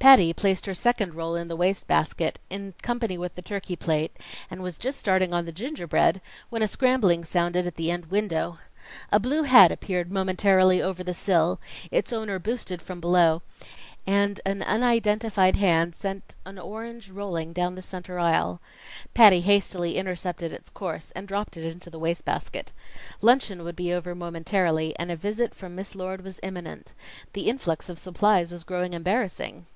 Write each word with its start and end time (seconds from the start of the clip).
Patty 0.00 0.32
placed 0.32 0.66
her 0.66 0.74
second 0.74 1.16
roll 1.16 1.34
in 1.34 1.48
the 1.48 1.56
wastebasket 1.56 2.38
in 2.48 2.72
company 2.82 3.18
with 3.18 3.34
the 3.34 3.42
turkey 3.42 3.74
plate, 3.74 4.16
and 4.48 4.62
was 4.62 4.78
just 4.78 4.96
starting 5.00 5.32
on 5.32 5.44
the 5.44 5.50
gingerbread, 5.50 6.20
when 6.50 6.62
a 6.62 6.68
scrambling 6.68 7.24
sounded 7.24 7.66
at 7.66 7.74
the 7.74 7.90
end 7.90 8.06
window. 8.06 8.60
A 9.10 9.18
blue 9.18 9.42
hat 9.42 9.72
appeared 9.72 10.12
momentarily 10.12 10.80
over 10.80 11.02
the 11.02 11.12
sill, 11.12 11.58
its 11.90 12.12
owner 12.12 12.38
boosted 12.38 12.80
from 12.80 13.00
below, 13.00 13.42
and 14.06 14.40
an 14.46 14.62
unidentified 14.62 15.56
hand 15.56 15.96
sent 15.96 16.36
an 16.46 16.60
orange 16.60 17.10
rolling 17.10 17.52
down 17.52 17.74
the 17.74 17.82
center 17.82 18.20
aisle. 18.20 18.60
Patty 19.14 19.40
hastily 19.40 19.96
intercepted 19.96 20.52
its 20.52 20.70
course 20.70 21.10
and 21.16 21.26
dropped 21.26 21.56
it 21.56 21.64
into 21.64 21.90
the 21.90 21.98
wastebasket. 21.98 22.70
Luncheon 23.20 23.64
would 23.64 23.74
be 23.74 23.92
over 23.92 24.14
momentarily, 24.14 24.96
and 24.96 25.10
a 25.10 25.16
visit 25.16 25.56
from 25.56 25.74
Miss 25.74 25.96
Lord 25.96 26.22
was 26.22 26.38
imminent. 26.44 26.92
This 27.32 27.48
influx 27.48 27.88
of 27.88 27.98
supplies 27.98 28.52
was 28.52 28.62
growing 28.62 28.92
embarrassing. 28.92 29.66